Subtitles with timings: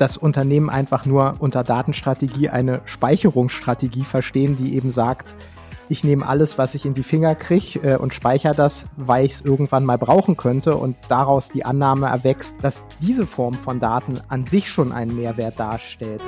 [0.00, 5.34] dass Unternehmen einfach nur unter Datenstrategie eine Speicherungsstrategie verstehen, die eben sagt,
[5.90, 9.32] ich nehme alles, was ich in die Finger kriege äh, und speichere das, weil ich
[9.32, 14.20] es irgendwann mal brauchen könnte und daraus die Annahme erwächst, dass diese Form von Daten
[14.28, 16.22] an sich schon einen Mehrwert darstellt.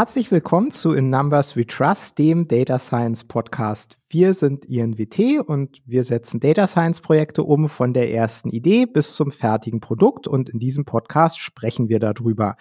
[0.00, 3.98] Herzlich willkommen zu In Numbers We Trust, dem Data Science Podcast.
[4.08, 9.14] Wir sind INWT und wir setzen Data Science Projekte um von der ersten Idee bis
[9.14, 12.56] zum fertigen Produkt und in diesem Podcast sprechen wir darüber.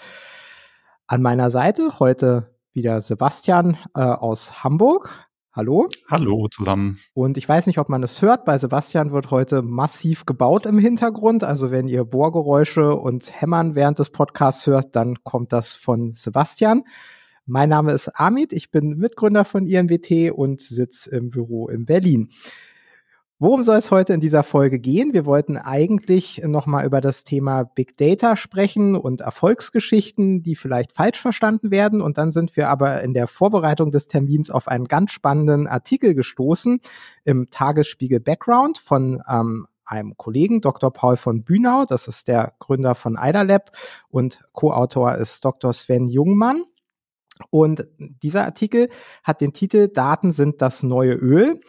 [1.08, 5.10] An meiner Seite heute wieder Sebastian äh, aus Hamburg.
[5.54, 5.88] Hallo.
[6.10, 7.00] Hallo zusammen.
[7.14, 8.44] Und ich weiß nicht, ob man es hört.
[8.44, 11.46] Bei Sebastian wird heute massiv gebaut im Hintergrund.
[11.46, 16.84] Also wenn ihr Bohrgeräusche und Hämmern während des Podcasts hört, dann kommt das von Sebastian.
[17.50, 22.30] Mein Name ist Amit, ich bin Mitgründer von INWT und sitze im Büro in Berlin.
[23.40, 25.14] Worum soll es heute in dieser Folge gehen?
[25.14, 31.20] Wir wollten eigentlich nochmal über das Thema Big Data sprechen und Erfolgsgeschichten, die vielleicht falsch
[31.20, 32.02] verstanden werden.
[32.02, 36.14] Und dann sind wir aber in der Vorbereitung des Termins auf einen ganz spannenden Artikel
[36.14, 36.82] gestoßen
[37.24, 40.94] im Tagesspiegel Background von ähm, einem Kollegen, Dr.
[40.94, 41.86] Paul von Bühnau.
[41.86, 43.72] Das ist der Gründer von IDALab
[44.10, 45.74] und Co-Autor ist Dr.
[45.74, 46.66] Sven Jungmann.
[47.50, 48.90] Und dieser Artikel
[49.24, 51.60] hat den Titel Daten sind das neue Öl.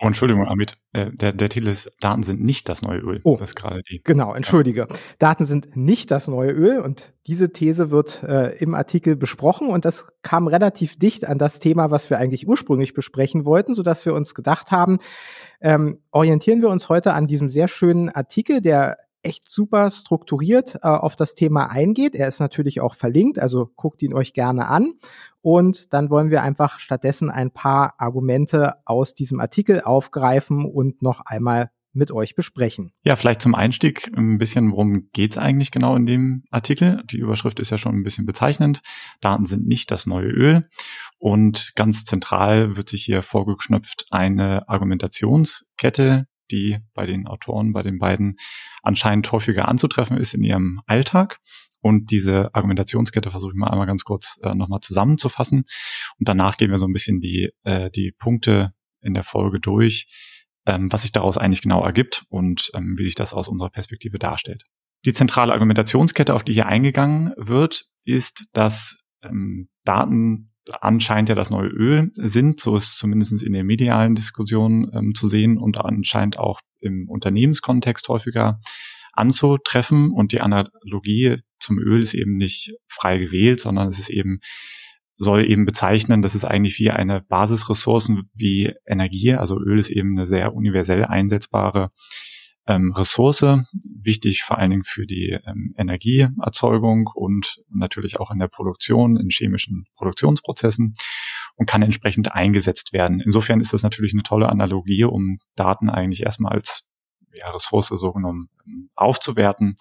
[0.00, 3.20] Oh, Entschuldigung, Amit, äh, der, der Titel ist Daten sind nicht das neue Öl.
[3.24, 4.00] Oh, das ist gerade die.
[4.04, 4.86] Genau, entschuldige.
[4.88, 4.96] Ja.
[5.18, 9.84] Daten sind nicht das neue Öl und diese These wird äh, im Artikel besprochen und
[9.84, 14.06] das kam relativ dicht an das Thema, was wir eigentlich ursprünglich besprechen wollten, so dass
[14.06, 14.98] wir uns gedacht haben,
[15.60, 20.88] ähm, orientieren wir uns heute an diesem sehr schönen Artikel, der echt super strukturiert äh,
[20.88, 22.14] auf das Thema eingeht.
[22.14, 24.94] Er ist natürlich auch verlinkt, also guckt ihn euch gerne an.
[25.40, 31.20] Und dann wollen wir einfach stattdessen ein paar Argumente aus diesem Artikel aufgreifen und noch
[31.20, 32.92] einmal mit euch besprechen.
[33.02, 37.02] Ja, vielleicht zum Einstieg ein bisschen, worum geht's eigentlich genau in dem Artikel?
[37.10, 38.82] Die Überschrift ist ja schon ein bisschen bezeichnend.
[39.20, 40.68] Daten sind nicht das neue Öl.
[41.18, 47.98] Und ganz zentral wird sich hier vorgeknöpft eine Argumentationskette, die bei den Autoren, bei den
[47.98, 48.36] beiden
[48.82, 51.38] anscheinend häufiger anzutreffen ist in ihrem Alltag.
[51.80, 55.64] Und diese Argumentationskette versuche ich mal einmal ganz kurz äh, nochmal zusammenzufassen.
[56.18, 60.08] Und danach gehen wir so ein bisschen die, äh, die Punkte in der Folge durch,
[60.66, 64.18] ähm, was sich daraus eigentlich genau ergibt und ähm, wie sich das aus unserer Perspektive
[64.18, 64.64] darstellt.
[65.04, 71.50] Die zentrale Argumentationskette, auf die hier eingegangen wird, ist, dass ähm, Daten anscheinend ja das
[71.50, 72.60] neue Öl sind.
[72.60, 78.08] So ist zumindest in der medialen Diskussion ähm, zu sehen und anscheinend auch im Unternehmenskontext
[78.08, 78.60] häufiger
[79.12, 80.10] anzutreffen.
[80.12, 84.40] Und die Analogie zum Öl ist eben nicht frei gewählt, sondern es ist eben
[85.18, 90.16] soll eben bezeichnen, dass es eigentlich wie eine Basisressourcen wie Energie, also Öl ist eben
[90.16, 91.90] eine sehr universell einsetzbare
[92.68, 93.44] ähm, Ressource,
[94.02, 99.30] wichtig vor allen Dingen für die ähm, Energieerzeugung und natürlich auch in der Produktion, in
[99.30, 100.94] chemischen Produktionsprozessen
[101.56, 103.20] und kann entsprechend eingesetzt werden.
[103.20, 106.86] Insofern ist das natürlich eine tolle Analogie, um Daten eigentlich erstmal als
[107.32, 109.76] ja, Ressource so genommen ähm, aufzuwerten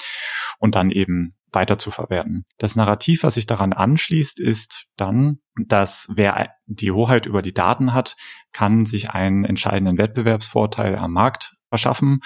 [0.59, 2.45] und dann eben weiter zu verwerten.
[2.57, 7.93] Das Narrativ, was sich daran anschließt, ist dann, dass wer die Hoheit über die Daten
[7.93, 8.15] hat,
[8.51, 12.19] kann sich einen entscheidenden Wettbewerbsvorteil am Markt verschaffen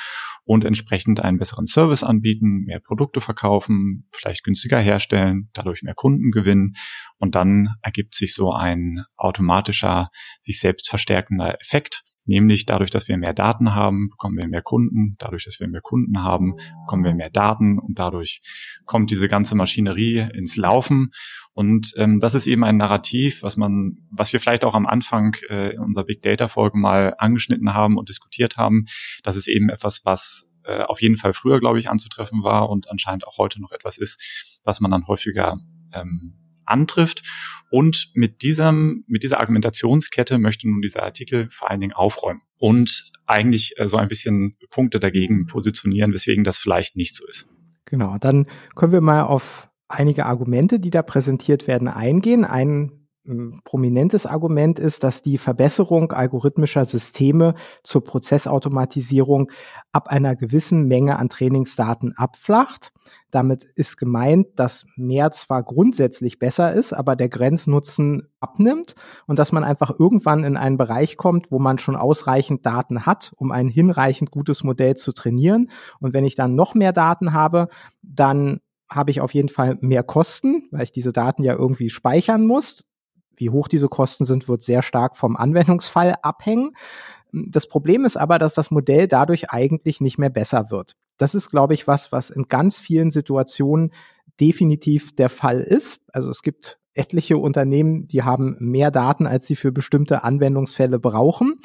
[0.44, 6.32] und entsprechend einen besseren Service anbieten, mehr Produkte verkaufen, vielleicht günstiger herstellen, dadurch mehr Kunden
[6.32, 6.74] gewinnen.
[7.18, 10.10] Und dann ergibt sich so ein automatischer,
[10.42, 15.16] sich selbst verstärkender Effekt, Nämlich dadurch, dass wir mehr Daten haben, bekommen wir mehr Kunden.
[15.18, 16.56] Dadurch, dass wir mehr Kunden haben,
[16.86, 18.42] bekommen wir mehr Daten und dadurch
[18.86, 21.12] kommt diese ganze Maschinerie ins Laufen.
[21.54, 25.36] Und ähm, das ist eben ein Narrativ, was man, was wir vielleicht auch am Anfang
[25.50, 28.86] äh, in unserer Big Data Folge mal angeschnitten haben und diskutiert haben.
[29.24, 32.90] Das ist eben etwas, was äh, auf jeden Fall früher, glaube ich, anzutreffen war und
[32.90, 35.60] anscheinend auch heute noch etwas ist, was man dann häufiger
[35.94, 36.41] ähm,
[36.72, 37.24] antrifft.
[37.70, 43.12] Und mit diesem, mit dieser Argumentationskette möchte nun dieser Artikel vor allen Dingen aufräumen und
[43.26, 47.48] eigentlich äh, so ein bisschen Punkte dagegen positionieren, weswegen das vielleicht nicht so ist.
[47.86, 48.46] Genau, dann
[48.76, 52.46] können wir mal auf einige Argumente, die da präsentiert werden, eingehen.
[52.46, 53.01] Ein
[53.64, 57.54] prominentes Argument ist, dass die Verbesserung algorithmischer Systeme
[57.84, 59.52] zur Prozessautomatisierung
[59.92, 62.92] ab einer gewissen Menge an Trainingsdaten abflacht.
[63.30, 68.96] Damit ist gemeint, dass mehr zwar grundsätzlich besser ist, aber der Grenznutzen abnimmt
[69.28, 73.34] und dass man einfach irgendwann in einen Bereich kommt, wo man schon ausreichend Daten hat,
[73.38, 75.70] um ein hinreichend gutes Modell zu trainieren.
[76.00, 77.68] Und wenn ich dann noch mehr Daten habe,
[78.02, 82.46] dann habe ich auf jeden Fall mehr Kosten, weil ich diese Daten ja irgendwie speichern
[82.46, 82.84] muss.
[83.36, 86.76] Wie hoch diese Kosten sind, wird sehr stark vom Anwendungsfall abhängen.
[87.32, 90.96] Das Problem ist aber, dass das Modell dadurch eigentlich nicht mehr besser wird.
[91.18, 93.94] Das ist, glaube ich, was, was in ganz vielen Situationen
[94.40, 96.00] definitiv der Fall ist.
[96.12, 101.60] Also es gibt etliche Unternehmen, die haben mehr Daten, als sie für bestimmte Anwendungsfälle brauchen.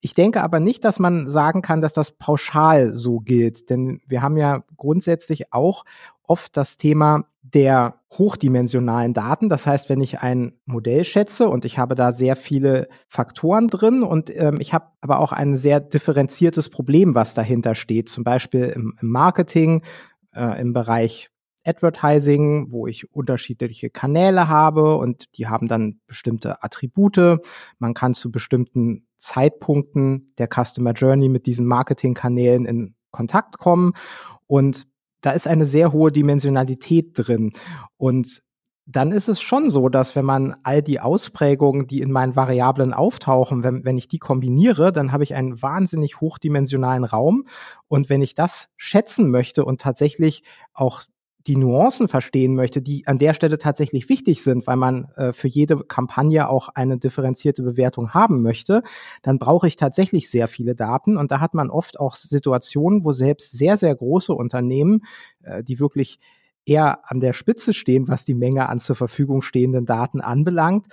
[0.00, 4.20] Ich denke aber nicht, dass man sagen kann, dass das pauschal so gilt, denn wir
[4.20, 5.84] haben ja grundsätzlich auch
[6.24, 9.48] oft das Thema der hochdimensionalen Daten.
[9.48, 14.02] Das heißt, wenn ich ein Modell schätze und ich habe da sehr viele Faktoren drin
[14.02, 18.64] und ähm, ich habe aber auch ein sehr differenziertes Problem, was dahinter steht, zum Beispiel
[18.64, 19.82] im, im Marketing,
[20.34, 21.30] äh, im Bereich
[21.64, 27.40] Advertising, wo ich unterschiedliche Kanäle habe und die haben dann bestimmte Attribute.
[27.78, 33.92] Man kann zu bestimmten Zeitpunkten der Customer Journey mit diesen Marketingkanälen in Kontakt kommen
[34.46, 34.86] und
[35.22, 37.52] da ist eine sehr hohe Dimensionalität drin
[37.96, 38.42] und
[38.86, 42.92] dann ist es schon so, dass wenn man all die Ausprägungen, die in meinen Variablen
[42.92, 47.46] auftauchen, wenn, wenn ich die kombiniere, dann habe ich einen wahnsinnig hochdimensionalen Raum.
[47.86, 50.42] Und wenn ich das schätzen möchte und tatsächlich
[50.74, 51.02] auch
[51.46, 55.48] die Nuancen verstehen möchte, die an der Stelle tatsächlich wichtig sind, weil man äh, für
[55.48, 58.82] jede Kampagne auch eine differenzierte Bewertung haben möchte,
[59.22, 61.16] dann brauche ich tatsächlich sehr viele Daten.
[61.16, 65.04] Und da hat man oft auch Situationen, wo selbst sehr, sehr große Unternehmen,
[65.42, 66.18] äh, die wirklich
[66.64, 70.86] eher an der Spitze stehen, was die Menge an zur Verfügung stehenden Daten anbelangt,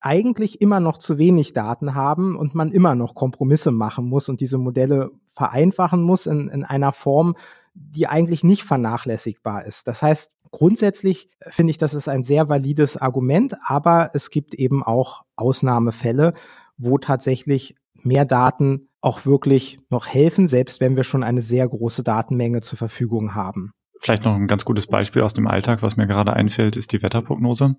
[0.00, 4.40] eigentlich immer noch zu wenig Daten haben und man immer noch Kompromisse machen muss und
[4.40, 7.34] diese Modelle vereinfachen muss in, in einer Form,
[7.76, 9.86] die eigentlich nicht vernachlässigbar ist.
[9.86, 14.82] Das heißt, grundsätzlich finde ich, das ist ein sehr valides Argument, aber es gibt eben
[14.82, 16.34] auch Ausnahmefälle,
[16.78, 22.02] wo tatsächlich mehr Daten auch wirklich noch helfen, selbst wenn wir schon eine sehr große
[22.02, 23.72] Datenmenge zur Verfügung haben.
[24.00, 27.02] Vielleicht noch ein ganz gutes Beispiel aus dem Alltag, was mir gerade einfällt, ist die
[27.02, 27.76] Wetterprognose.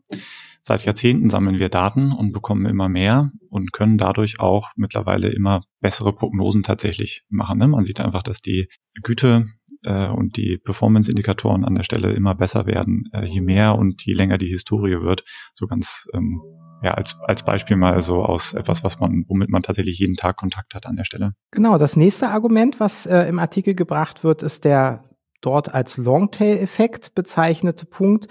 [0.62, 5.62] Seit Jahrzehnten sammeln wir Daten und bekommen immer mehr und können dadurch auch mittlerweile immer
[5.80, 7.60] bessere Prognosen tatsächlich machen.
[7.60, 7.68] Ne?
[7.68, 8.68] Man sieht einfach, dass die
[9.04, 9.48] Güte
[9.84, 14.14] äh, und die Performance-Indikatoren an der Stelle immer besser werden, äh, je mehr und je
[14.14, 15.24] länger die Historie wird.
[15.54, 16.42] So ganz ähm,
[16.84, 20.38] ja, als, als Beispiel mal so aus etwas, was man, womit man tatsächlich jeden Tag
[20.38, 21.34] Kontakt hat an der Stelle.
[21.52, 25.04] Genau, das nächste Argument, was äh, im Artikel gebracht wird, ist der
[25.42, 28.28] dort als Longtail-Effekt bezeichnete Punkt,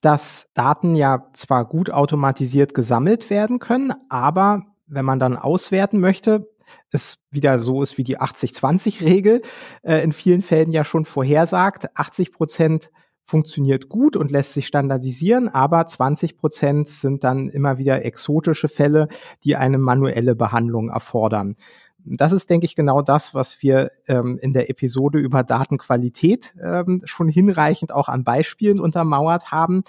[0.00, 6.49] dass Daten ja zwar gut automatisiert gesammelt werden können, aber wenn man dann auswerten möchte,
[6.90, 9.42] es wieder so ist wie die 80-20-Regel
[9.82, 11.96] äh, in vielen Fällen ja schon vorhersagt.
[11.96, 12.90] 80 Prozent
[13.24, 19.06] funktioniert gut und lässt sich standardisieren, aber 20 Prozent sind dann immer wieder exotische Fälle,
[19.44, 21.56] die eine manuelle Behandlung erfordern.
[22.04, 27.02] Das ist, denke ich, genau das, was wir ähm, in der Episode über Datenqualität ähm,
[27.04, 29.84] schon hinreichend auch an Beispielen untermauert haben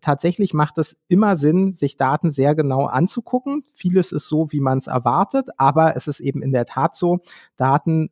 [0.00, 3.64] tatsächlich macht es immer Sinn, sich Daten sehr genau anzugucken.
[3.72, 7.20] Vieles ist so, wie man es erwartet, aber es ist eben in der Tat so,
[7.56, 8.10] Daten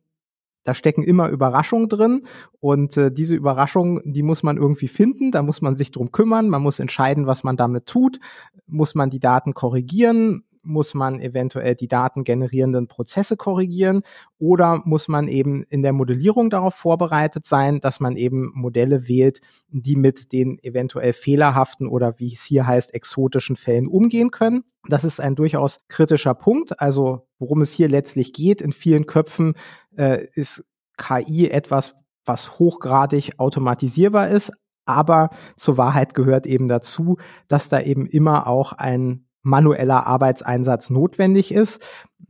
[0.65, 2.27] da stecken immer Überraschungen drin
[2.59, 6.49] und äh, diese Überraschungen, die muss man irgendwie finden, da muss man sich drum kümmern,
[6.49, 8.19] man muss entscheiden, was man damit tut,
[8.67, 14.01] muss man die Daten korrigieren, muss man eventuell die datengenerierenden Prozesse korrigieren
[14.37, 19.41] oder muss man eben in der Modellierung darauf vorbereitet sein, dass man eben Modelle wählt,
[19.69, 24.63] die mit den eventuell fehlerhaften oder wie es hier heißt, exotischen Fällen umgehen können.
[24.87, 26.79] Das ist ein durchaus kritischer Punkt.
[26.79, 29.53] Also worum es hier letztlich geht, in vielen Köpfen
[29.97, 30.63] äh, ist
[30.97, 31.95] KI etwas,
[32.25, 34.51] was hochgradig automatisierbar ist,
[34.89, 37.17] aber zur Wahrheit gehört eben dazu,
[37.47, 41.81] dass da eben immer auch ein manueller Arbeitseinsatz notwendig ist.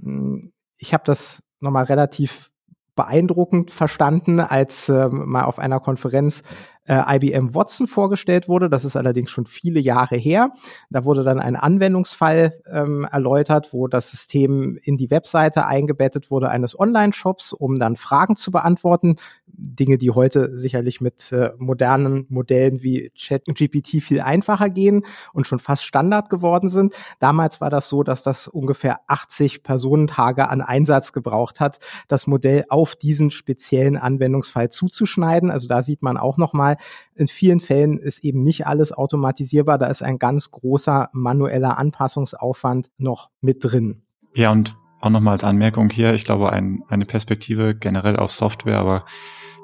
[0.02, 2.50] Hm, ich habe das nochmal relativ
[2.96, 6.44] beeindruckend verstanden, als äh, mal auf einer Konferenz
[6.90, 8.70] äh, IBM Watson vorgestellt wurde.
[8.70, 10.52] Das ist allerdings schon viele Jahre her.
[10.90, 16.50] Da wurde dann ein Anwendungsfall ähm, erläutert, wo das System in die Webseite eingebettet wurde
[16.50, 19.18] eines Online-Shops, um dann Fragen zu beantworten.
[19.46, 25.60] Dinge, die heute sicherlich mit äh, modernen Modellen wie ChatGPT viel einfacher gehen und schon
[25.60, 26.96] fast Standard geworden sind.
[27.20, 32.66] Damals war das so, dass das ungefähr 80 Personentage an Einsatz gebraucht hat, das Modell
[32.70, 35.52] auf diesen speziellen Anwendungsfall zuzuschneiden.
[35.52, 36.78] Also da sieht man auch nochmal,
[37.16, 39.78] in vielen Fällen ist eben nicht alles automatisierbar.
[39.78, 44.04] Da ist ein ganz großer manueller Anpassungsaufwand noch mit drin.
[44.36, 48.78] Ja, und auch nochmal als Anmerkung hier, ich glaube, ein, eine Perspektive generell auf Software,
[48.78, 49.06] aber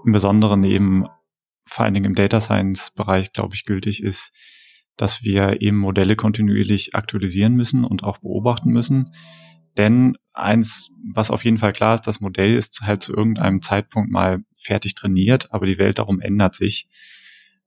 [0.05, 1.07] im Besonderen eben
[1.65, 4.31] vor allen Dingen im Data Science Bereich, glaube ich, gültig ist,
[4.97, 9.11] dass wir eben Modelle kontinuierlich aktualisieren müssen und auch beobachten müssen.
[9.77, 14.09] Denn eins, was auf jeden Fall klar ist, das Modell ist halt zu irgendeinem Zeitpunkt
[14.11, 16.87] mal fertig trainiert, aber die Welt darum ändert sich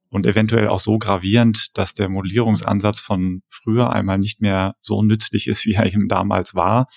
[0.09, 5.47] und eventuell auch so gravierend, dass der Modellierungsansatz von früher einmal nicht mehr so nützlich
[5.47, 6.87] ist, wie er eben damals war.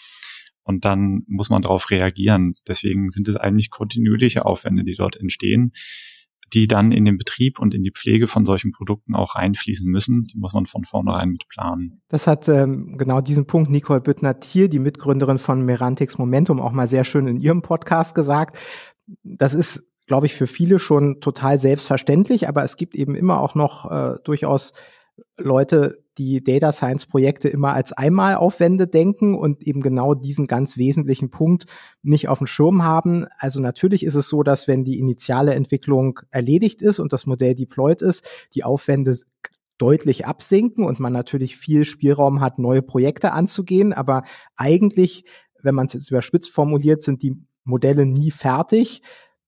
[0.65, 2.55] und dann muss man darauf reagieren.
[2.69, 5.73] Deswegen sind es eigentlich kontinuierliche Aufwände, die dort entstehen,
[6.55, 10.25] die dann in den Betrieb und in die Pflege von solchen Produkten auch reinfließen müssen.
[10.25, 12.03] Die muss man von vornherein mit planen.
[12.09, 16.89] Das hat ähm, genau diesen Punkt Nicole Büttner-Thiel, die Mitgründerin von Merantix Momentum, auch mal
[16.89, 18.59] sehr schön in ihrem Podcast gesagt.
[19.23, 23.55] Das ist, glaube ich, für viele schon total selbstverständlich, aber es gibt eben immer auch
[23.55, 24.73] noch äh, durchaus
[25.37, 31.31] Leute, die Data Science Projekte immer als Einmalaufwände denken und eben genau diesen ganz wesentlichen
[31.31, 31.67] Punkt
[32.03, 33.27] nicht auf dem Schirm haben.
[33.39, 37.55] Also natürlich ist es so, dass wenn die initiale Entwicklung erledigt ist und das Modell
[37.55, 39.19] deployed ist, die Aufwände
[39.79, 43.93] deutlich absinken und man natürlich viel Spielraum hat, neue Projekte anzugehen.
[43.93, 44.23] Aber
[44.55, 45.25] eigentlich,
[45.63, 49.03] wenn man es jetzt überspitzt formuliert, sind die Modelle nie fertig.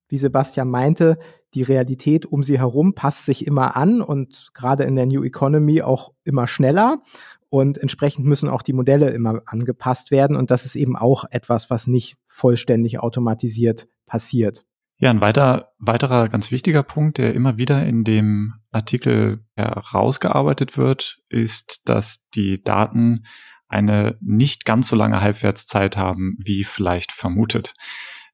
[0.09, 1.19] Wie Sebastian meinte,
[1.55, 5.83] die Realität um sie herum passt sich immer an und gerade in der New Economy
[5.83, 7.03] auch immer schneller.
[7.49, 10.37] Und entsprechend müssen auch die Modelle immer angepasst werden.
[10.37, 14.65] Und das ist eben auch etwas, was nicht vollständig automatisiert passiert.
[14.99, 21.19] Ja, ein weiter, weiterer ganz wichtiger Punkt, der immer wieder in dem Artikel herausgearbeitet wird,
[21.29, 23.25] ist, dass die Daten
[23.69, 27.75] eine nicht ganz so lange Halbwertszeit haben, wie vielleicht vermutet.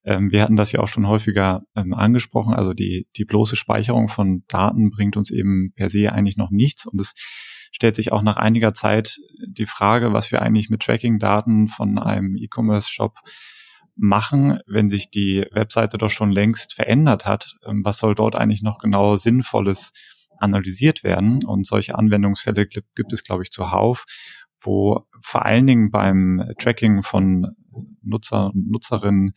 [0.05, 2.55] Ähm, wir hatten das ja auch schon häufiger ähm, angesprochen.
[2.55, 6.87] Also die, die bloße Speicherung von Daten bringt uns eben per se eigentlich noch nichts.
[6.87, 7.15] Und es
[7.73, 12.37] stellt sich auch nach einiger Zeit die Frage, was wir eigentlich mit Tracking-Daten von einem
[12.37, 13.19] E-Commerce-Shop
[13.97, 17.57] machen, wenn sich die Webseite doch schon längst verändert hat.
[17.67, 19.93] Ähm, was soll dort eigentlich noch genau Sinnvolles
[20.39, 21.45] analysiert werden?
[21.45, 24.07] Und solche Anwendungsfälle gibt, es, glaube ich, zuhauf,
[24.63, 27.49] wo vor allen Dingen beim Tracking von
[28.03, 29.33] Nutzer und Nutzerinnen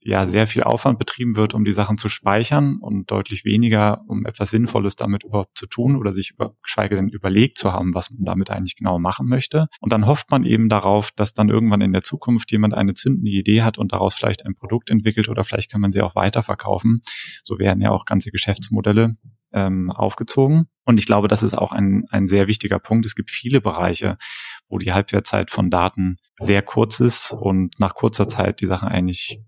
[0.00, 4.26] ja sehr viel Aufwand betrieben wird, um die Sachen zu speichern und deutlich weniger, um
[4.26, 8.10] etwas Sinnvolles damit überhaupt zu tun oder sich über, geschweige denn überlegt zu haben, was
[8.10, 9.68] man damit eigentlich genau machen möchte.
[9.80, 13.30] Und dann hofft man eben darauf, dass dann irgendwann in der Zukunft jemand eine zündende
[13.30, 17.00] Idee hat und daraus vielleicht ein Produkt entwickelt oder vielleicht kann man sie auch weiterverkaufen.
[17.42, 19.16] So werden ja auch ganze Geschäftsmodelle
[19.52, 20.68] ähm, aufgezogen.
[20.84, 23.04] Und ich glaube, das ist auch ein, ein sehr wichtiger Punkt.
[23.06, 24.16] Es gibt viele Bereiche,
[24.68, 29.40] wo die Halbwertzeit von Daten sehr kurz ist und nach kurzer Zeit die Sachen eigentlich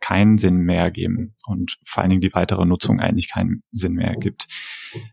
[0.00, 4.08] keinen Sinn mehr ergeben und vor allen Dingen die weitere Nutzung eigentlich keinen Sinn mehr
[4.08, 4.46] ergibt.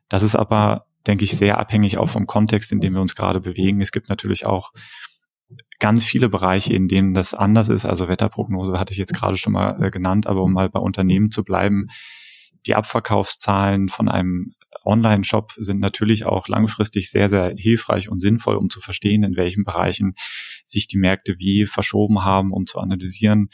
[0.10, 3.40] Das ist aber, denke ich, sehr abhängig auch vom Kontext, in dem wir uns gerade
[3.40, 3.82] bewegen.
[3.82, 4.72] Es gibt natürlich auch
[5.80, 7.86] ganz viele Bereiche, in denen das anders ist.
[7.86, 11.32] Also Wetterprognose hatte ich jetzt gerade schon mal äh, genannt, aber um mal bei Unternehmen
[11.32, 11.88] zu bleiben,
[12.66, 14.54] die Abverkaufszahlen von einem
[14.84, 19.64] Online-Shop sind natürlich auch langfristig sehr, sehr hilfreich und sinnvoll, um zu verstehen, in welchen
[19.64, 20.16] Bereichen
[20.66, 23.50] sich die Märkte wie verschoben haben, um zu analysieren,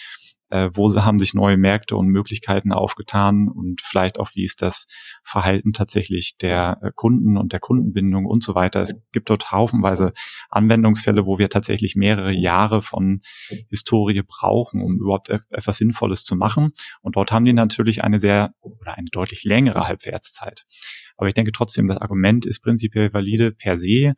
[0.52, 4.88] äh, wo haben sich neue Märkte und Möglichkeiten aufgetan und vielleicht auch, wie ist das
[5.24, 8.82] Verhalten tatsächlich der äh, Kunden und der Kundenbindung und so weiter.
[8.82, 10.14] Es gibt dort haufenweise
[10.50, 13.22] Anwendungsfälle, wo wir tatsächlich mehrere Jahre von
[13.70, 16.72] Historie brauchen, um überhaupt e-, etwas Sinnvolles zu machen.
[17.02, 20.66] Und dort haben die natürlich eine sehr oder eine deutlich längere Halbwertszeit.
[21.18, 24.14] Aber ich denke trotzdem, das Argument ist prinzipiell valide per se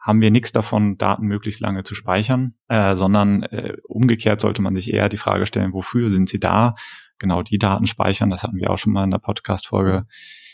[0.00, 4.74] haben wir nichts davon, Daten möglichst lange zu speichern, äh, sondern äh, umgekehrt sollte man
[4.74, 6.74] sich eher die Frage stellen, wofür sind sie da?
[7.18, 10.06] Genau die Daten speichern, das hatten wir auch schon mal in der Podcast-Folge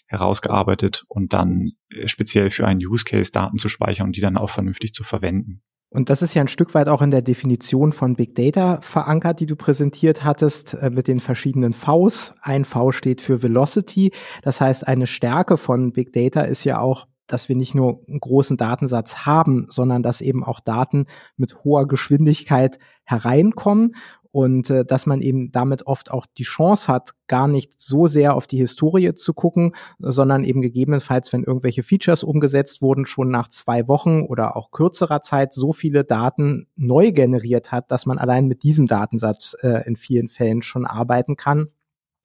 [0.07, 4.37] herausgearbeitet und dann äh, speziell für einen Use Case Daten zu speichern und die dann
[4.37, 5.62] auch vernünftig zu verwenden.
[5.88, 9.38] Und das ist ja ein Stück weit auch in der Definition von Big Data verankert,
[9.41, 12.35] die du präsentiert hattest, äh, mit den verschiedenen Vs.
[12.41, 14.12] Ein V steht für Velocity.
[14.43, 18.21] Das heißt, eine Stärke von Big Data ist ja auch dass wir nicht nur einen
[18.21, 21.06] großen Datensatz haben, sondern dass eben auch Daten
[21.37, 23.95] mit hoher Geschwindigkeit hereinkommen
[24.37, 28.35] und äh, dass man eben damit oft auch die Chance hat, gar nicht so sehr
[28.35, 33.49] auf die Historie zu gucken, sondern eben gegebenenfalls, wenn irgendwelche Features umgesetzt wurden, schon nach
[33.49, 38.47] zwei Wochen oder auch kürzerer Zeit so viele Daten neu generiert hat, dass man allein
[38.47, 41.68] mit diesem Datensatz äh, in vielen Fällen schon arbeiten kann.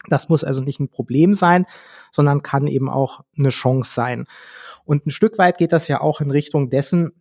[0.10, 1.66] Das muss also nicht ein Problem sein,
[2.12, 4.26] sondern kann eben auch eine Chance sein.
[4.86, 7.12] Und ein Stück weit geht das ja auch in Richtung dessen,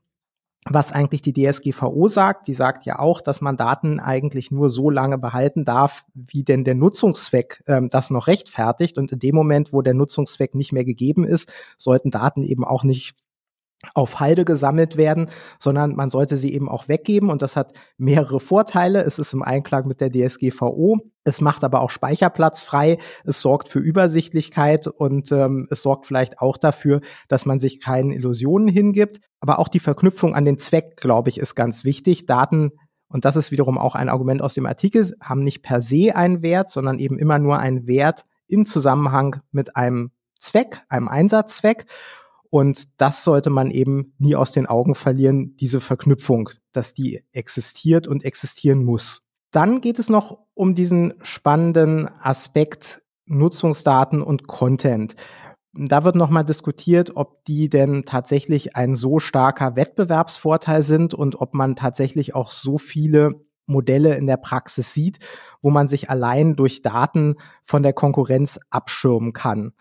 [0.67, 2.47] was eigentlich die DSGVO sagt.
[2.47, 6.65] Die sagt ja auch, dass man Daten eigentlich nur so lange behalten darf, wie denn
[6.65, 8.99] der Nutzungszweck ähm, das noch rechtfertigt.
[8.99, 12.85] Und in dem Moment, wo der Nutzungszweck nicht mehr gegeben ist, sollten Daten eben auch
[12.85, 13.15] nicht
[13.95, 18.39] auf Halde gesammelt werden, sondern man sollte sie eben auch weggeben und das hat mehrere
[18.39, 19.05] Vorteile.
[19.05, 20.99] Es ist im Einklang mit der DSGVO.
[21.25, 22.99] Es macht aber auch Speicherplatz frei.
[23.25, 28.11] Es sorgt für Übersichtlichkeit und ähm, es sorgt vielleicht auch dafür, dass man sich keinen
[28.11, 29.21] Illusionen hingibt.
[29.41, 32.27] Aber auch die Verknüpfung an den Zweck, glaube ich, ist ganz wichtig.
[32.27, 32.73] Daten
[33.11, 36.43] und das ist wiederum auch ein Argument aus dem Artikel, haben nicht per se einen
[36.43, 41.87] Wert, sondern eben immer nur einen Wert im Zusammenhang mit einem Zweck, einem Einsatzzweck.
[42.51, 48.09] Und das sollte man eben nie aus den Augen verlieren, diese Verknüpfung, dass die existiert
[48.09, 49.23] und existieren muss.
[49.53, 55.15] Dann geht es noch um diesen spannenden Aspekt Nutzungsdaten und Content.
[55.73, 61.55] Da wird nochmal diskutiert, ob die denn tatsächlich ein so starker Wettbewerbsvorteil sind und ob
[61.55, 65.21] man tatsächlich auch so viele Modelle in der Praxis sieht,
[65.63, 69.73] wo man sich allein durch Daten von der Konkurrenz abschirmen kann.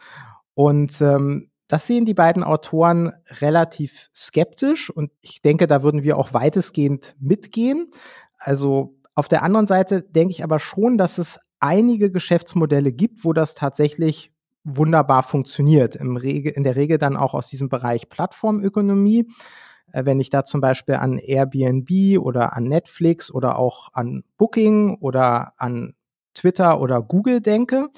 [0.54, 6.18] Und ähm, das sehen die beiden Autoren relativ skeptisch und ich denke, da würden wir
[6.18, 7.92] auch weitestgehend mitgehen.
[8.40, 13.34] Also auf der anderen Seite denke ich aber schon, dass es einige Geschäftsmodelle gibt, wo
[13.34, 14.34] das tatsächlich
[14.64, 15.96] wunderbar funktioniert.
[15.96, 19.28] Im Rege, in der Regel dann auch aus diesem Bereich Plattformökonomie.
[19.92, 24.98] Äh, wenn ich da zum Beispiel an Airbnb oder an Netflix oder auch an Booking
[25.02, 25.94] oder an
[26.34, 27.90] Twitter oder Google denke,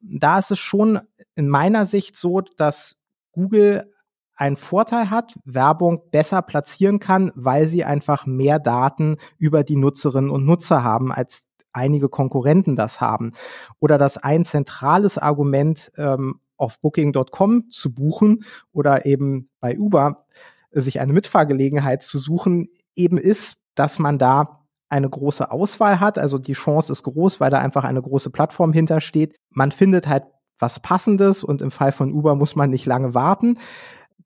[0.00, 1.00] da ist es schon
[1.34, 2.97] in meiner Sicht so, dass
[3.38, 3.92] Google
[4.34, 10.30] einen Vorteil hat, Werbung besser platzieren kann, weil sie einfach mehr Daten über die Nutzerinnen
[10.30, 13.32] und Nutzer haben, als einige Konkurrenten das haben.
[13.78, 20.26] Oder dass ein zentrales Argument ähm, auf Booking.com zu buchen oder eben bei Uber
[20.72, 26.18] sich eine Mitfahrgelegenheit zu suchen, eben ist, dass man da eine große Auswahl hat.
[26.18, 29.36] Also die Chance ist groß, weil da einfach eine große Plattform hintersteht.
[29.50, 30.24] Man findet halt
[30.58, 33.58] was Passendes und im Fall von Uber muss man nicht lange warten.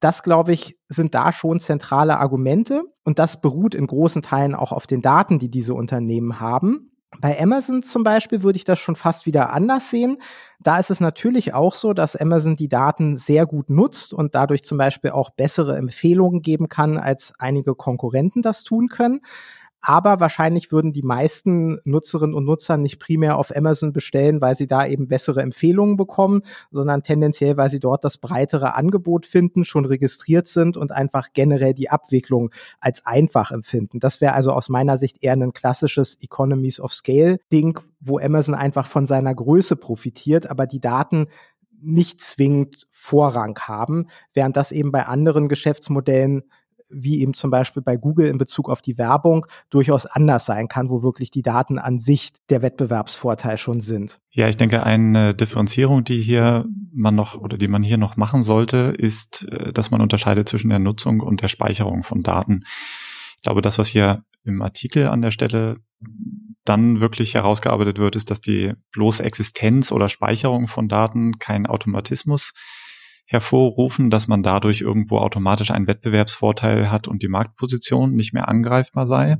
[0.00, 4.72] Das, glaube ich, sind da schon zentrale Argumente und das beruht in großen Teilen auch
[4.72, 6.92] auf den Daten, die diese Unternehmen haben.
[7.20, 10.18] Bei Amazon zum Beispiel würde ich das schon fast wieder anders sehen.
[10.60, 14.64] Da ist es natürlich auch so, dass Amazon die Daten sehr gut nutzt und dadurch
[14.64, 19.20] zum Beispiel auch bessere Empfehlungen geben kann, als einige Konkurrenten das tun können.
[19.82, 24.68] Aber wahrscheinlich würden die meisten Nutzerinnen und Nutzer nicht primär auf Amazon bestellen, weil sie
[24.68, 29.84] da eben bessere Empfehlungen bekommen, sondern tendenziell, weil sie dort das breitere Angebot finden, schon
[29.84, 33.98] registriert sind und einfach generell die Abwicklung als einfach empfinden.
[33.98, 38.54] Das wäre also aus meiner Sicht eher ein klassisches Economies of Scale Ding, wo Amazon
[38.54, 41.26] einfach von seiner Größe profitiert, aber die Daten
[41.82, 46.44] nicht zwingend Vorrang haben, während das eben bei anderen Geschäftsmodellen
[46.92, 50.90] wie eben zum Beispiel bei Google in Bezug auf die Werbung durchaus anders sein kann,
[50.90, 54.20] wo wirklich die Daten an sich der Wettbewerbsvorteil schon sind.
[54.30, 58.42] Ja, ich denke, eine Differenzierung, die hier man noch oder die man hier noch machen
[58.42, 62.64] sollte, ist, äh, dass man unterscheidet zwischen der Nutzung und der Speicherung von Daten.
[63.36, 65.78] Ich glaube, das, was hier im Artikel an der Stelle
[66.64, 72.52] dann wirklich herausgearbeitet wird, ist, dass die bloße Existenz oder Speicherung von Daten kein Automatismus
[73.32, 79.06] hervorrufen, dass man dadurch irgendwo automatisch einen Wettbewerbsvorteil hat und die Marktposition nicht mehr angreifbar
[79.06, 79.38] sei.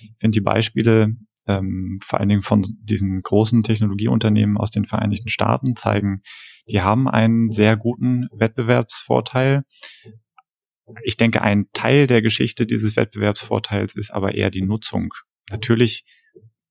[0.00, 5.28] Ich finde die Beispiele ähm, vor allen Dingen von diesen großen Technologieunternehmen aus den Vereinigten
[5.28, 6.22] Staaten zeigen,
[6.68, 9.62] die haben einen sehr guten Wettbewerbsvorteil.
[11.04, 15.14] Ich denke, ein Teil der Geschichte dieses Wettbewerbsvorteils ist aber eher die Nutzung.
[15.50, 16.04] Natürlich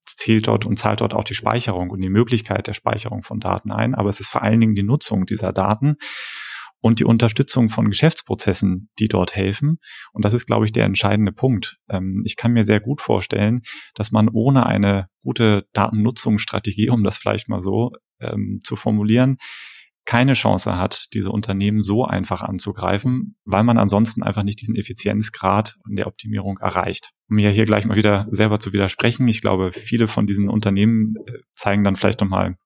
[0.05, 3.71] zählt dort und zahlt dort auch die Speicherung und die Möglichkeit der Speicherung von Daten
[3.71, 5.97] ein, aber es ist vor allen Dingen die Nutzung dieser Daten
[6.85, 9.79] und die Unterstützung von Geschäftsprozessen, die dort helfen.
[10.13, 11.79] Und das ist, glaube ich, der entscheidende Punkt.
[11.89, 13.63] Ähm, ich kann mir sehr gut vorstellen,
[13.95, 19.37] dass man ohne eine gute Datennutzungsstrategie, um das vielleicht mal so ähm, zu formulieren,
[20.05, 25.77] keine Chance hat, diese Unternehmen so einfach anzugreifen, weil man ansonsten einfach nicht diesen Effizienzgrad
[25.89, 27.13] in der Optimierung erreicht.
[27.27, 31.13] Um mir hier gleich mal wieder selber zu widersprechen, ich glaube, viele von diesen Unternehmen
[31.25, 32.57] äh, zeigen dann vielleicht nochmal,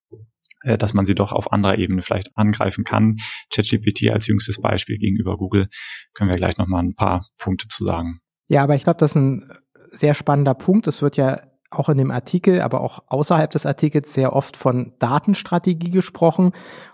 [0.63, 3.17] dass man sie doch auf anderer Ebene vielleicht angreifen kann.
[3.53, 5.69] ChatGPT als jüngstes Beispiel gegenüber Google
[6.13, 8.19] können wir gleich nochmal ein paar Punkte zu sagen.
[8.47, 9.51] Ja, aber ich glaube, das ist ein
[9.91, 10.87] sehr spannender Punkt.
[10.87, 11.41] Es wird ja
[11.71, 16.51] auch in dem Artikel, aber auch außerhalb des Artikels sehr oft von Datenstrategie gesprochen.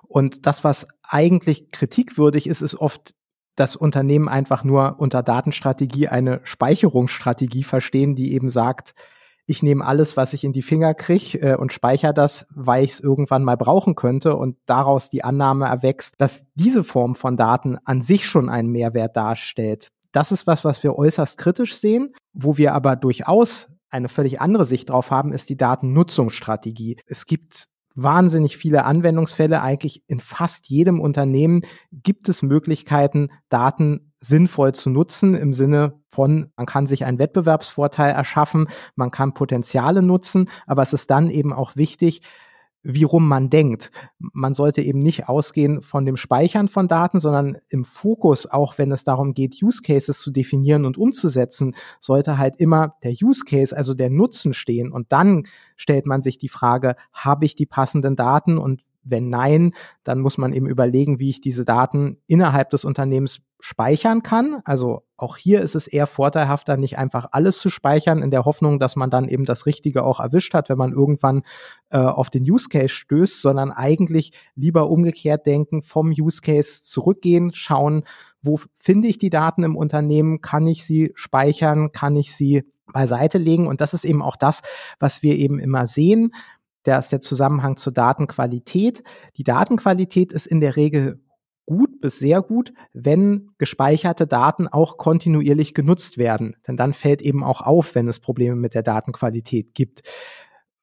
[0.07, 3.13] Und das, was eigentlich kritikwürdig ist, ist oft,
[3.55, 8.93] dass Unternehmen einfach nur unter Datenstrategie eine Speicherungsstrategie verstehen, die eben sagt,
[9.45, 12.91] ich nehme alles, was ich in die Finger kriege äh, und speichere das, weil ich
[12.91, 17.77] es irgendwann mal brauchen könnte und daraus die Annahme erwächst, dass diese Form von Daten
[17.85, 19.91] an sich schon einen Mehrwert darstellt.
[20.11, 24.65] Das ist was, was wir äußerst kritisch sehen, wo wir aber durchaus eine völlig andere
[24.65, 26.97] Sicht drauf haben, ist die Datennutzungsstrategie.
[27.05, 29.61] Es gibt wahnsinnig viele Anwendungsfälle.
[29.61, 36.51] Eigentlich in fast jedem Unternehmen gibt es Möglichkeiten, Daten sinnvoll zu nutzen im Sinne von,
[36.55, 41.53] man kann sich einen Wettbewerbsvorteil erschaffen, man kann Potenziale nutzen, aber es ist dann eben
[41.53, 42.21] auch wichtig,
[42.87, 43.91] wie rum man denkt.
[44.19, 48.91] Man sollte eben nicht ausgehen von dem Speichern von Daten, sondern im Fokus, auch wenn
[48.91, 53.75] es darum geht, Use Cases zu definieren und umzusetzen, sollte halt immer der Use Case,
[53.75, 54.91] also der Nutzen stehen.
[54.91, 59.73] Und dann stellt man sich die Frage, habe ich die passenden Daten und wenn nein,
[60.03, 64.61] dann muss man eben überlegen, wie ich diese Daten innerhalb des Unternehmens speichern kann.
[64.65, 68.79] Also auch hier ist es eher vorteilhafter, nicht einfach alles zu speichern, in der Hoffnung,
[68.79, 71.43] dass man dann eben das Richtige auch erwischt hat, wenn man irgendwann
[71.89, 77.53] äh, auf den Use Case stößt, sondern eigentlich lieber umgekehrt denken, vom Use Case zurückgehen,
[77.53, 78.03] schauen,
[78.41, 83.37] wo finde ich die Daten im Unternehmen, kann ich sie speichern, kann ich sie beiseite
[83.37, 83.67] legen.
[83.67, 84.61] Und das ist eben auch das,
[84.99, 86.31] was wir eben immer sehen
[86.85, 89.03] der ist der Zusammenhang zur Datenqualität.
[89.37, 91.21] Die Datenqualität ist in der Regel
[91.65, 96.55] gut bis sehr gut, wenn gespeicherte Daten auch kontinuierlich genutzt werden.
[96.67, 100.03] Denn dann fällt eben auch auf, wenn es Probleme mit der Datenqualität gibt.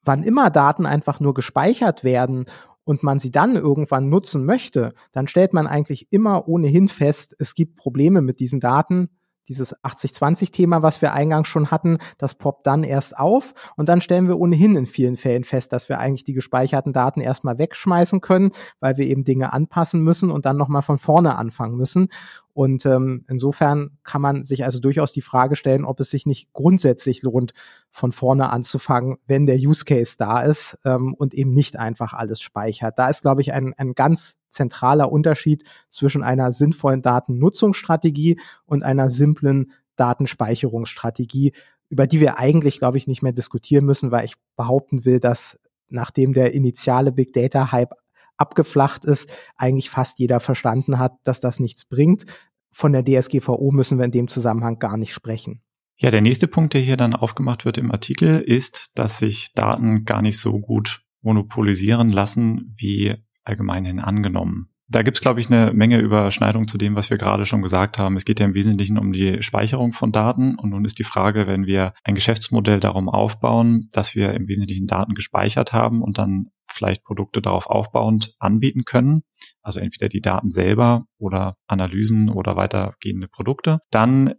[0.03, 2.45] Wann immer Daten einfach nur gespeichert werden
[2.83, 7.55] und man sie dann irgendwann nutzen möchte, dann stellt man eigentlich immer ohnehin fest, es
[7.55, 9.09] gibt Probleme mit diesen Daten,
[9.47, 14.27] dieses 80-20-Thema, was wir eingangs schon hatten, das poppt dann erst auf und dann stellen
[14.27, 18.51] wir ohnehin in vielen Fällen fest, dass wir eigentlich die gespeicherten Daten erstmal wegschmeißen können,
[18.79, 22.09] weil wir eben Dinge anpassen müssen und dann nochmal von vorne anfangen müssen.
[22.53, 26.53] Und ähm, insofern kann man sich also durchaus die Frage stellen, ob es sich nicht
[26.53, 27.53] grundsätzlich lohnt,
[27.89, 32.41] von vorne anzufangen, wenn der Use Case da ist ähm, und eben nicht einfach alles
[32.41, 32.99] speichert.
[32.99, 39.09] Da ist, glaube ich, ein, ein ganz zentraler Unterschied zwischen einer sinnvollen Datennutzungsstrategie und einer
[39.09, 41.53] simplen Datenspeicherungsstrategie,
[41.89, 45.59] über die wir eigentlich, glaube ich, nicht mehr diskutieren müssen, weil ich behaupten will, dass
[45.89, 47.93] nachdem der initiale Big Data Hype
[48.37, 52.25] abgeflacht ist, eigentlich fast jeder verstanden hat, dass das nichts bringt.
[52.71, 55.61] Von der DSGVO müssen wir in dem Zusammenhang gar nicht sprechen.
[55.97, 60.05] Ja, der nächste Punkt, der hier dann aufgemacht wird im Artikel, ist, dass sich Daten
[60.05, 64.69] gar nicht so gut monopolisieren lassen, wie allgemeinhin angenommen.
[64.89, 68.17] Da gibt's glaube ich, eine Menge Überschneidung zu dem, was wir gerade schon gesagt haben.
[68.17, 70.55] Es geht ja im Wesentlichen um die Speicherung von Daten.
[70.55, 74.87] Und nun ist die Frage, wenn wir ein Geschäftsmodell darum aufbauen, dass wir im Wesentlichen
[74.87, 79.23] Daten gespeichert haben und dann vielleicht Produkte darauf aufbauend anbieten können,
[79.61, 84.35] also entweder die Daten selber oder Analysen oder weitergehende Produkte, dann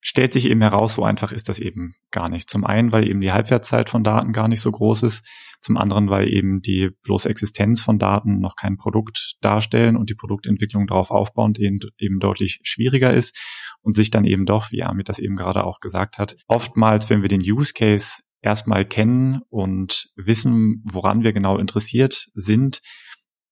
[0.00, 2.48] stellt sich eben heraus, so einfach ist das eben gar nicht.
[2.48, 5.26] Zum einen, weil eben die Halbwertszeit von Daten gar nicht so groß ist,
[5.60, 10.14] zum anderen, weil eben die bloße Existenz von Daten noch kein Produkt darstellen und die
[10.14, 13.36] Produktentwicklung darauf aufbauend eben, eben deutlich schwieriger ist
[13.82, 17.22] und sich dann eben doch, wie Amit das eben gerade auch gesagt hat, oftmals, wenn
[17.22, 22.80] wir den Use Case erstmal kennen und wissen, woran wir genau interessiert sind,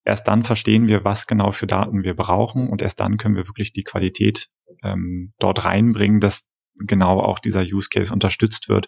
[0.05, 3.47] erst dann verstehen wir, was genau für Daten wir brauchen und erst dann können wir
[3.47, 4.47] wirklich die Qualität
[4.83, 6.47] ähm, dort reinbringen, dass
[6.79, 8.87] genau auch dieser Use Case unterstützt wird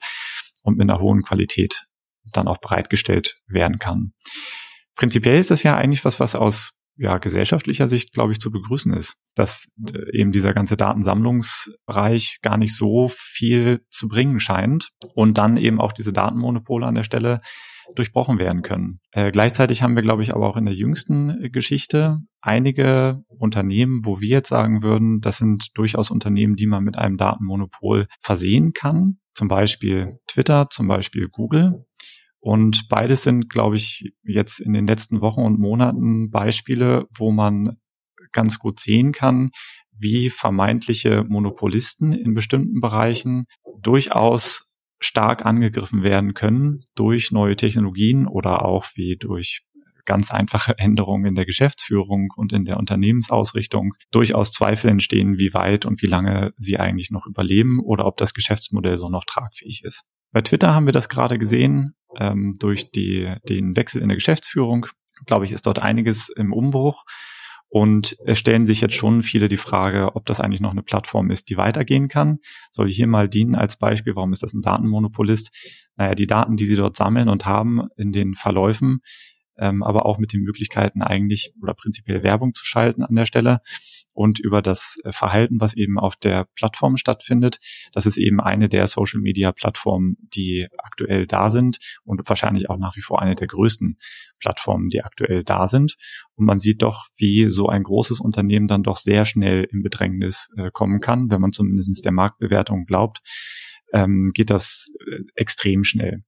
[0.63, 1.85] und mit einer hohen Qualität
[2.31, 4.13] dann auch bereitgestellt werden kann.
[4.95, 8.93] Prinzipiell ist das ja eigentlich was, was aus ja, gesellschaftlicher Sicht, glaube ich, zu begrüßen
[8.93, 15.37] ist, dass äh, eben dieser ganze Datensammlungsbereich gar nicht so viel zu bringen scheint und
[15.37, 17.39] dann eben auch diese Datenmonopole an der Stelle
[17.95, 18.99] durchbrochen werden können.
[19.11, 24.19] Äh, gleichzeitig haben wir, glaube ich, aber auch in der jüngsten Geschichte einige Unternehmen, wo
[24.19, 29.19] wir jetzt sagen würden, das sind durchaus Unternehmen, die man mit einem Datenmonopol versehen kann.
[29.33, 31.85] Zum Beispiel Twitter, zum Beispiel Google.
[32.39, 37.77] Und beides sind, glaube ich, jetzt in den letzten Wochen und Monaten Beispiele, wo man
[38.31, 39.51] ganz gut sehen kann,
[39.91, 43.45] wie vermeintliche Monopolisten in bestimmten Bereichen
[43.81, 44.65] durchaus
[45.01, 49.63] stark angegriffen werden können durch neue Technologien oder auch wie durch
[50.05, 55.85] ganz einfache Änderungen in der Geschäftsführung und in der Unternehmensausrichtung durchaus Zweifel entstehen, wie weit
[55.85, 60.03] und wie lange sie eigentlich noch überleben oder ob das Geschäftsmodell so noch tragfähig ist.
[60.31, 64.85] Bei Twitter haben wir das gerade gesehen ähm, durch die, den Wechsel in der Geschäftsführung.
[65.25, 67.05] Glaube ich, ist dort einiges im Umbruch.
[67.71, 71.29] Und es stellen sich jetzt schon viele die Frage, ob das eigentlich noch eine Plattform
[71.29, 72.39] ist, die weitergehen kann.
[72.71, 75.51] Soll hier mal dienen als Beispiel, warum ist das ein Datenmonopolist?
[75.95, 79.01] Naja, die Daten, die sie dort sammeln und haben in den Verläufen,
[79.59, 83.61] ähm, aber auch mit den Möglichkeiten eigentlich oder prinzipiell Werbung zu schalten an der Stelle
[84.19, 87.59] und über das äh, Verhalten, was eben auf der Plattform stattfindet.
[87.93, 92.77] Das ist eben eine der Social Media Plattformen, die aktuell da sind und wahrscheinlich auch
[92.77, 93.95] nach wie vor eine der größten
[94.41, 95.95] Plattformen, die aktuell da sind.
[96.35, 100.49] Und man sieht doch, wie so ein großes Unternehmen dann doch sehr schnell in Bedrängnis
[100.57, 103.21] äh, kommen kann, wenn man zumindest der Marktbewertung glaubt,
[103.93, 106.25] ähm, geht das äh, extrem schnell.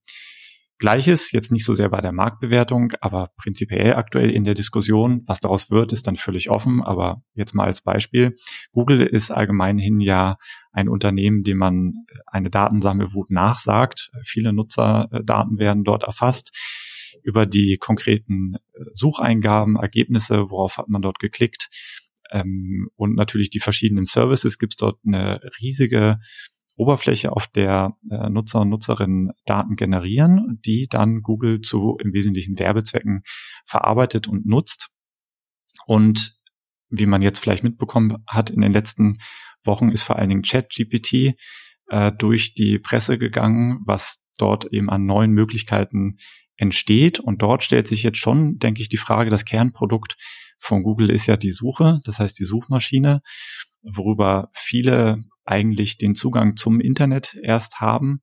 [0.82, 5.22] Gleiches, jetzt nicht so sehr bei der Marktbewertung, aber prinzipiell aktuell in der Diskussion.
[5.26, 6.82] Was daraus wird, ist dann völlig offen.
[6.82, 8.34] Aber jetzt mal als Beispiel.
[8.72, 10.38] Google ist allgemeinhin ja
[10.72, 11.92] ein Unternehmen, dem man
[12.26, 14.10] eine Datensammelwut nachsagt.
[14.24, 16.50] Viele Nutzerdaten werden dort erfasst
[17.22, 18.56] über die konkreten
[18.92, 21.68] Sucheingaben, Ergebnisse, worauf hat man dort geklickt.
[22.32, 26.18] Ähm, und natürlich die verschiedenen Services gibt es dort eine riesige
[26.82, 32.58] Oberfläche, auf der äh, Nutzer und Nutzerinnen Daten generieren, die dann Google zu im Wesentlichen
[32.58, 33.22] Werbezwecken
[33.64, 34.90] verarbeitet und nutzt.
[35.86, 36.36] Und
[36.90, 39.18] wie man jetzt vielleicht mitbekommen hat in den letzten
[39.64, 41.36] Wochen, ist vor allen Dingen ChatGPT
[41.88, 46.16] äh, durch die Presse gegangen, was dort eben an neuen Möglichkeiten
[46.56, 47.20] entsteht.
[47.20, 50.16] Und dort stellt sich jetzt schon, denke ich, die Frage, das Kernprodukt
[50.58, 53.22] von Google ist ja die Suche, das heißt die Suchmaschine,
[53.82, 58.22] worüber viele eigentlich den Zugang zum Internet erst haben.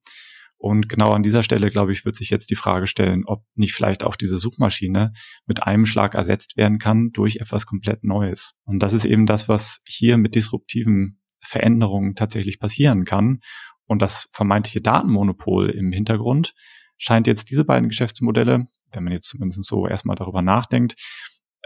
[0.58, 3.74] Und genau an dieser Stelle, glaube ich, wird sich jetzt die Frage stellen, ob nicht
[3.74, 5.14] vielleicht auch diese Suchmaschine
[5.46, 8.58] mit einem Schlag ersetzt werden kann durch etwas komplett Neues.
[8.66, 13.40] Und das ist eben das, was hier mit disruptiven Veränderungen tatsächlich passieren kann.
[13.86, 16.54] Und das vermeintliche Datenmonopol im Hintergrund
[16.98, 20.96] scheint jetzt diese beiden Geschäftsmodelle, wenn man jetzt zumindest so erstmal darüber nachdenkt,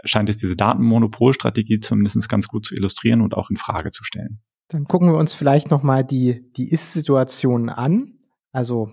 [0.04, 4.40] scheint es diese Datenmonopolstrategie zumindest ganz gut zu illustrieren und auch in Frage zu stellen.
[4.68, 8.18] Dann gucken wir uns vielleicht nochmal die, die Ist-Situation an.
[8.52, 8.92] Also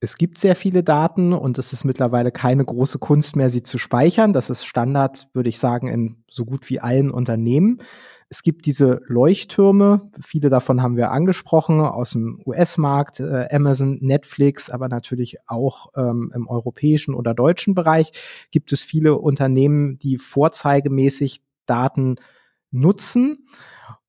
[0.00, 3.78] es gibt sehr viele Daten und es ist mittlerweile keine große Kunst mehr, sie zu
[3.78, 4.32] speichern.
[4.32, 7.80] Das ist Standard, würde ich sagen, in so gut wie allen Unternehmen.
[8.28, 14.68] Es gibt diese Leuchttürme, viele davon haben wir angesprochen, aus dem US-Markt, äh, Amazon, Netflix,
[14.68, 18.10] aber natürlich auch ähm, im europäischen oder deutschen Bereich
[18.50, 22.16] gibt es viele Unternehmen, die vorzeigemäßig Daten
[22.72, 23.46] nutzen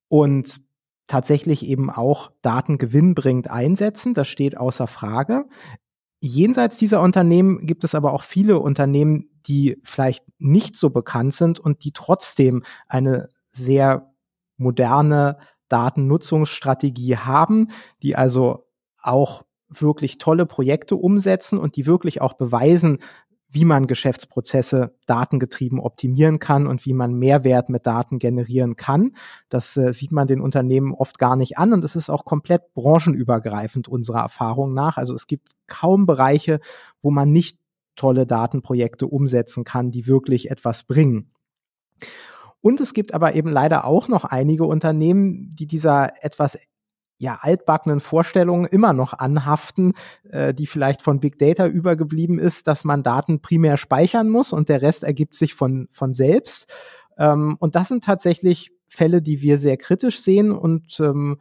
[0.08, 0.60] und
[1.08, 4.14] tatsächlich eben auch Daten gewinnbringend einsetzen.
[4.14, 5.46] Das steht außer Frage.
[6.20, 11.58] Jenseits dieser Unternehmen gibt es aber auch viele Unternehmen, die vielleicht nicht so bekannt sind
[11.58, 14.12] und die trotzdem eine sehr
[14.56, 17.68] moderne Datennutzungsstrategie haben,
[18.02, 18.66] die also
[19.00, 22.98] auch wirklich tolle Projekte umsetzen und die wirklich auch beweisen,
[23.50, 29.16] wie man Geschäftsprozesse datengetrieben optimieren kann und wie man Mehrwert mit Daten generieren kann.
[29.48, 32.74] Das äh, sieht man den Unternehmen oft gar nicht an und es ist auch komplett
[32.74, 34.98] branchenübergreifend unserer Erfahrung nach.
[34.98, 36.60] Also es gibt kaum Bereiche,
[37.00, 37.58] wo man nicht
[37.96, 41.30] tolle Datenprojekte umsetzen kann, die wirklich etwas bringen.
[42.60, 46.58] Und es gibt aber eben leider auch noch einige Unternehmen, die dieser etwas
[47.18, 49.94] ja, altbackenen Vorstellungen immer noch anhaften,
[50.30, 54.68] äh, die vielleicht von Big Data übergeblieben ist, dass man Daten primär speichern muss und
[54.68, 56.72] der Rest ergibt sich von, von selbst.
[57.18, 61.38] Ähm, und das sind tatsächlich Fälle, die wir sehr kritisch sehen und ähm,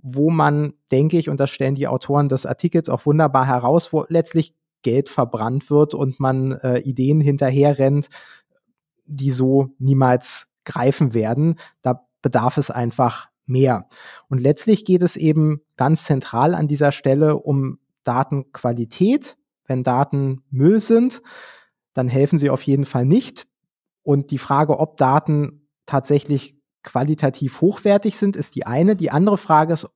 [0.00, 4.06] wo man, denke ich, und das stellen die Autoren des Artikels auch wunderbar heraus, wo
[4.08, 8.08] letztlich Geld verbrannt wird und man äh, Ideen hinterherrennt,
[9.04, 11.58] die so niemals greifen werden.
[11.82, 13.88] Da bedarf es einfach mehr.
[14.28, 19.36] Und letztlich geht es eben ganz zentral an dieser Stelle um Datenqualität.
[19.66, 21.22] Wenn Daten Müll sind,
[21.94, 23.46] dann helfen sie auf jeden Fall nicht.
[24.02, 28.96] Und die Frage, ob Daten tatsächlich qualitativ hochwertig sind, ist die eine.
[28.96, 29.88] Die andere Frage ist,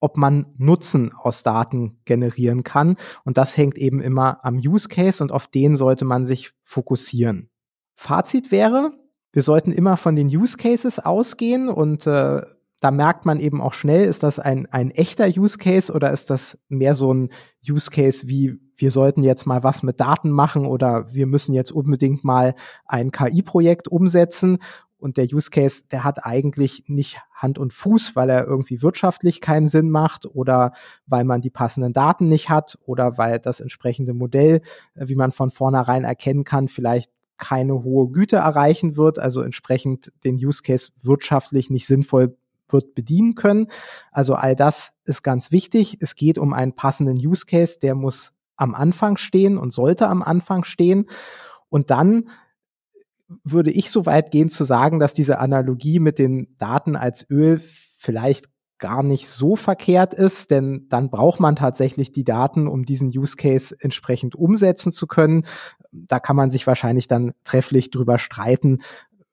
[0.00, 2.96] ob man Nutzen aus Daten generieren kann.
[3.24, 7.50] Und das hängt eben immer am Use Case und auf den sollte man sich fokussieren.
[7.96, 8.92] Fazit wäre,
[9.32, 12.42] wir sollten immer von den Use Cases ausgehen und äh,
[12.80, 16.30] da merkt man eben auch schnell, ist das ein, ein echter Use Case oder ist
[16.30, 17.30] das mehr so ein
[17.68, 21.70] Use Case wie wir sollten jetzt mal was mit Daten machen oder wir müssen jetzt
[21.70, 22.54] unbedingt mal
[22.86, 24.58] ein KI-Projekt umsetzen?
[24.96, 29.40] Und der Use Case, der hat eigentlich nicht Hand und Fuß, weil er irgendwie wirtschaftlich
[29.40, 30.72] keinen Sinn macht oder
[31.06, 34.60] weil man die passenden Daten nicht hat oder weil das entsprechende Modell,
[34.94, 40.12] äh, wie man von vornherein erkennen kann, vielleicht keine hohe Güte erreichen wird, also entsprechend
[40.24, 42.36] den Use Case wirtschaftlich nicht sinnvoll
[42.72, 43.68] wird bedienen können.
[44.12, 45.98] Also all das ist ganz wichtig.
[46.00, 50.22] Es geht um einen passenden Use Case, der muss am Anfang stehen und sollte am
[50.22, 51.06] Anfang stehen.
[51.68, 52.28] Und dann
[53.44, 57.62] würde ich so weit gehen zu sagen, dass diese Analogie mit den Daten als Öl
[57.96, 58.46] vielleicht
[58.80, 63.36] gar nicht so verkehrt ist, denn dann braucht man tatsächlich die Daten, um diesen Use
[63.36, 65.44] Case entsprechend umsetzen zu können.
[65.92, 68.78] Da kann man sich wahrscheinlich dann trefflich drüber streiten,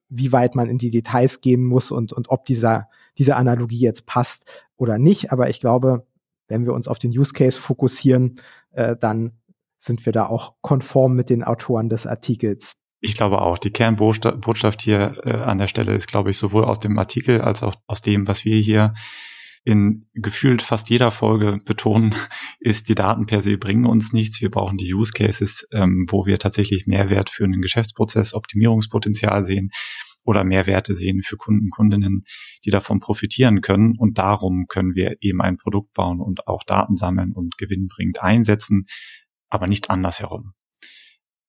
[0.10, 4.06] wie weit man in die Details gehen muss und, und ob dieser, diese Analogie jetzt
[4.06, 5.32] passt oder nicht.
[5.32, 6.06] Aber ich glaube,
[6.48, 8.40] wenn wir uns auf den Use Case fokussieren,
[8.72, 9.34] äh, dann
[9.80, 12.74] sind wir da auch konform mit den Autoren des Artikels.
[13.00, 16.80] Ich glaube auch, die Kernbotschaft hier äh, an der Stelle ist, glaube ich, sowohl aus
[16.80, 18.96] dem Artikel als auch aus dem, was wir hier
[19.64, 22.16] in gefühlt fast jeder Folge betonen,
[22.60, 24.42] ist, die Daten per se bringen uns nichts.
[24.42, 29.72] Wir brauchen die Use Cases, ähm, wo wir tatsächlich Mehrwert für einen Geschäftsprozess, Optimierungspotenzial sehen
[30.28, 32.26] oder Mehrwerte sehen für Kunden, Kundinnen,
[32.66, 33.98] die davon profitieren können.
[33.98, 38.86] Und darum können wir eben ein Produkt bauen und auch Daten sammeln und gewinnbringend einsetzen,
[39.50, 40.54] aber nicht andersherum.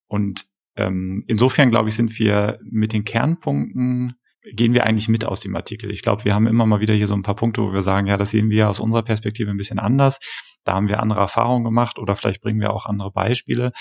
[0.06, 4.14] Und ähm, insofern, glaube ich, sind wir mit den Kernpunkten
[4.52, 5.90] gehen wir eigentlich mit aus dem Artikel?
[5.90, 8.06] Ich glaube, wir haben immer mal wieder hier so ein paar Punkte, wo wir sagen,
[8.06, 10.20] ja, das sehen wir aus unserer Perspektive ein bisschen anders.
[10.64, 13.72] Da haben wir andere Erfahrungen gemacht oder vielleicht bringen wir auch andere Beispiele.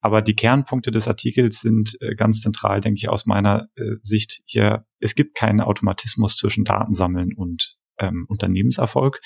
[0.00, 4.40] Aber die Kernpunkte des Artikels sind äh, ganz zentral, denke ich, aus meiner äh, Sicht
[4.44, 4.84] hier.
[5.00, 9.20] Es gibt keinen Automatismus zwischen Datensammeln und ähm, Unternehmenserfolg.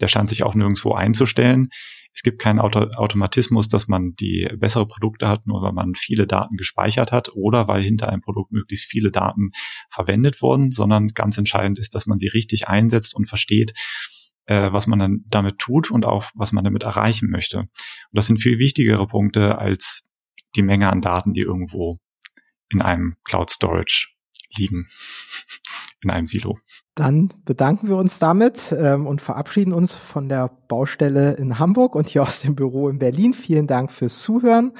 [0.00, 1.68] Der scheint sich auch nirgendwo einzustellen.
[2.12, 6.26] Es gibt keinen Auto Automatismus, dass man die bessere Produkte hat, nur weil man viele
[6.26, 9.50] Daten gespeichert hat oder weil hinter einem Produkt möglichst viele Daten
[9.90, 13.74] verwendet wurden, sondern ganz entscheidend ist, dass man sie richtig einsetzt und versteht,
[14.46, 17.58] äh, was man dann damit tut und auch was man damit erreichen möchte.
[17.58, 17.68] Und
[18.12, 20.04] das sind viel wichtigere Punkte als
[20.56, 21.98] die Menge an Daten, die irgendwo
[22.70, 24.08] in einem Cloud Storage
[24.56, 24.88] liegen,
[26.02, 26.58] in einem Silo.
[26.94, 32.08] Dann bedanken wir uns damit ähm, und verabschieden uns von der Baustelle in Hamburg und
[32.08, 33.34] hier aus dem Büro in Berlin.
[33.34, 34.72] Vielen Dank fürs Zuhören.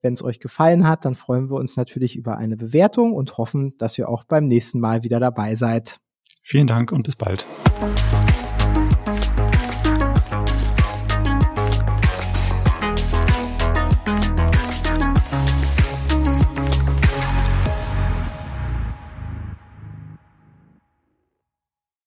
[0.00, 3.76] Wenn es euch gefallen hat, dann freuen wir uns natürlich über eine Bewertung und hoffen,
[3.78, 6.00] dass ihr auch beim nächsten Mal wieder dabei seid.
[6.42, 7.46] Vielen Dank und bis bald.